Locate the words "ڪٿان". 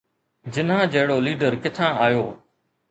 1.63-1.91